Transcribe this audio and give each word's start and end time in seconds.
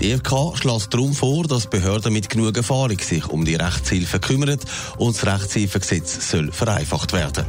Die 0.00 0.12
EFK 0.12 0.56
schlägt 0.56 0.94
darum 0.94 1.12
vor, 1.12 1.44
dass 1.48 1.66
Behörden 1.66 2.12
mit 2.12 2.28
genug 2.28 2.56
Erfahrung 2.56 2.98
sich 3.00 3.26
um 3.26 3.44
die 3.44 3.56
Rechtshilfe 3.56 4.20
kümmern 4.20 4.58
und 4.96 5.16
das 5.16 5.26
Rechtshilfegesetz 5.26 6.30
soll 6.30 6.52
vereinfacht 6.52 7.12
werden. 7.12 7.44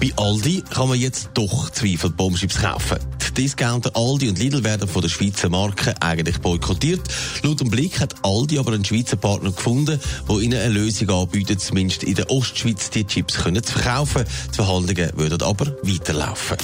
Bei 0.00 0.10
Aldi 0.16 0.64
kann 0.70 0.88
man 0.88 0.98
jetzt 0.98 1.28
doch 1.34 1.68
Zweifel 1.68 2.08
Bombschips 2.08 2.62
kaufen. 2.62 2.96
Die 3.20 3.42
Discounter 3.42 3.94
Aldi 3.94 4.30
und 4.30 4.38
Lidl 4.38 4.64
werden 4.64 4.88
von 4.88 5.02
der 5.02 5.10
Schweizer 5.10 5.50
Marke 5.50 5.94
eigentlich 6.00 6.38
boykottiert. 6.38 7.02
Laut 7.42 7.60
dem 7.60 7.68
Blick 7.68 8.00
hat 8.00 8.14
Aldi 8.22 8.58
aber 8.58 8.72
einen 8.72 8.84
Schweizer 8.84 9.16
Partner 9.16 9.52
gefunden, 9.52 10.00
der 10.28 10.36
ihnen 10.38 10.58
eine 10.58 10.72
Lösung 10.72 11.10
anbietet, 11.10 11.60
zumindest 11.60 12.04
in 12.04 12.14
der 12.14 12.30
Ostschweiz 12.30 12.88
die 12.88 13.06
Chips 13.06 13.34
können 13.34 13.62
zu 13.62 13.74
verkaufen. 13.74 14.24
Die 14.50 14.56
Verhandlungen 14.56 15.10
würden 15.14 15.42
aber 15.42 15.66
weiterlaufen. 15.82 16.56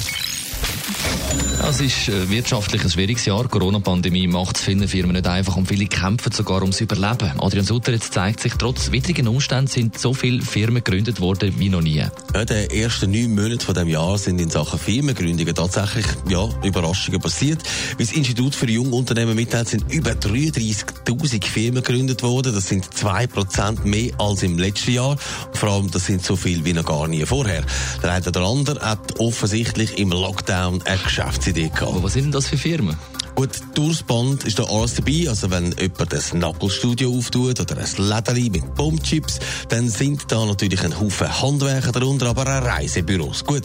Es 1.69 1.81
ist 1.81 2.09
äh, 2.09 2.31
wirtschaftlich 2.31 2.85
ein 2.85 2.91
schwieriges 2.91 3.25
Jahr. 3.25 3.49
Corona-Pandemie 3.49 4.29
macht 4.29 4.57
es 4.57 4.63
vielen 4.63 4.87
Firmen 4.87 5.13
nicht 5.13 5.27
einfach 5.27 5.57
und 5.57 5.67
viele 5.67 5.87
kämpfen 5.87 6.31
sogar 6.31 6.61
ums 6.61 6.81
Überleben. 6.81 7.33
Adrian 7.41 7.65
Sutter, 7.65 7.93
jetzt 7.93 8.13
zeigt 8.13 8.39
sich, 8.39 8.53
trotz 8.55 8.93
widrigen 8.93 9.27
Umständen 9.27 9.67
sind 9.67 9.99
so 9.99 10.15
viele 10.15 10.43
Firmen 10.43 10.85
gegründet 10.85 11.21
worden 11.21 11.55
wie 11.59 11.69
noch 11.69 11.81
nie. 11.81 12.05
Ja, 12.35 12.45
die 12.45 12.81
ersten 12.81 13.11
neun 13.11 13.35
Monate 13.35 13.67
von 13.67 13.75
dem 13.75 13.89
Jahr 13.89 14.17
sind 14.17 14.41
in 14.41 14.49
Sachen 14.49 14.79
Firmengründungen 14.79 15.55
tatsächlich 15.57 16.07
ja, 16.29 16.49
Überraschungen 16.63 17.21
passiert. 17.21 17.63
Wie 17.99 18.05
das 18.05 18.13
Institut 18.13 18.55
für 18.55 18.71
Jungunternehmen 18.71 19.35
mitteilt, 19.35 19.69
sind 19.69 19.93
über 19.93 20.13
33.000 20.13 21.45
Firmen 21.45 21.83
gegründet 21.83 22.23
worden. 22.23 22.55
Das 22.55 22.69
sind 22.69 22.95
zwei 22.95 23.27
Prozent 23.27 23.85
mehr 23.85 24.13
als 24.19 24.45
im 24.45 24.57
letzten 24.57 24.93
Jahr. 24.93 25.17
vor 25.53 25.69
allem, 25.69 25.91
das 25.91 26.07
sind 26.07 26.25
so 26.25 26.37
viel 26.37 26.65
wie 26.65 26.75
noch 26.75 26.85
gar 26.85 27.09
nie 27.09 27.27
vorher. 27.27 27.65
Der 28.05 28.13
eine 28.13 28.27
oder 28.27 28.43
andere 28.43 28.81
hat 28.89 29.19
offensichtlich 29.19 29.99
im 29.99 30.11
Lockdown 30.11 30.76
eine 30.85 30.99
Geschäftsidee 30.99 31.69
gehabt. 31.69 31.83
Aber 31.93 32.03
was 32.03 32.13
sind 32.15 32.25
denn 32.25 32.33
das 32.33 32.47
für 32.49 32.57
Firmen? 32.57 32.97
Gut, 33.37 33.51
durchs 33.75 34.03
Band 34.03 34.45
ist 34.45 34.59
da 34.59 34.65
alles 34.65 34.95
dabei. 34.95 35.27
Also 35.29 35.51
wenn 35.51 35.71
jemand 35.79 36.15
ein 36.15 36.21
Knucklestudio 36.21 37.19
auftut 37.19 37.61
oder 37.61 37.77
ein 37.77 38.09
Lädeli 38.09 38.49
mit 38.49 38.75
Bombchips, 38.75 39.41
dann 39.69 39.91
sind 39.91 40.33
da 40.33 40.47
natürlich 40.47 40.83
ein 40.83 40.99
Haufen 40.99 41.43
Handwerker 41.43 41.93
darunter, 41.93 42.29
aber 42.29 42.45
auch 42.45 42.65
Reisebüros. 42.65 43.45
Gut, 43.45 43.65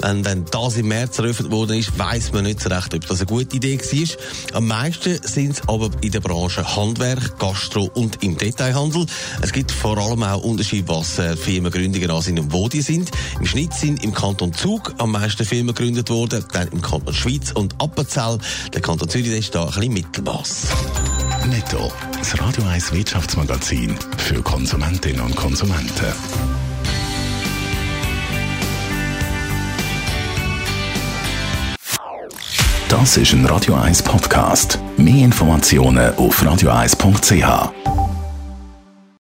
wenn 0.00 0.22
dann 0.22 0.46
das 0.50 0.78
im 0.78 0.88
März 0.88 1.18
eröffnet 1.18 1.50
worden 1.50 1.76
ist, 1.76 1.98
weiß 1.98 2.32
man 2.32 2.44
nicht 2.44 2.62
so 2.62 2.70
recht, 2.70 2.94
ob 2.94 3.06
das 3.06 3.18
eine 3.18 3.26
gute 3.26 3.56
Idee 3.56 3.78
war. 3.78 4.56
Am 4.56 4.66
meisten 4.66 5.20
sind 5.22 5.50
es 5.50 5.68
aber 5.68 5.90
in 6.00 6.12
der 6.12 6.20
Branche 6.20 6.74
Handwerk, 6.74 7.38
Gastro 7.38 7.90
und 7.92 8.22
im 8.22 8.38
Detailhandel. 8.38 9.04
Es 9.42 9.52
gibt 9.52 9.70
vor 9.70 9.98
allem 9.98 10.22
auch 10.22 10.42
Unterschiede, 10.42 10.88
was 10.88 11.18
äh, 11.18 11.36
Firmengründungen 11.36 12.10
an 12.10 12.22
sind 12.22 12.40
und 12.40 12.54
wo 12.54 12.70
die 12.70 12.80
sind. 12.80 13.10
Im 13.38 13.44
Schnitt 13.44 13.74
sind 13.74 14.02
im 14.02 14.14
Kanton 14.14 14.54
Zug 14.54 14.94
am 14.96 15.12
meisten 15.12 15.44
Firmen 15.44 15.74
gegründet 15.74 16.08
worden, 16.08 16.42
dann 16.54 16.68
im 16.68 16.80
Kanton 16.80 17.12
Schweiz 17.12 17.52
und 17.52 17.74
Appenzell, 17.82 18.38
der 18.72 18.80
Kanton 18.80 19.09
Zürich 19.10 19.32
ist 19.32 19.54
da 19.56 19.62
ein 19.62 19.66
bisschen 19.66 19.92
Mittelmaß. 19.92 20.68
Netto. 21.48 21.90
Das 22.16 22.40
Radio 22.40 22.62
1 22.62 22.92
Wirtschaftsmagazin 22.92 23.98
für 24.18 24.40
Konsumentinnen 24.40 25.20
und 25.20 25.34
Konsumenten. 25.34 26.12
Das 32.88 33.16
ist 33.16 33.32
ein 33.32 33.44
Radio 33.46 33.74
1 33.74 34.04
Podcast. 34.04 34.78
Mehr 34.96 35.24
Informationen 35.24 36.14
auf 36.14 36.40
radio1.ch. 36.44 37.79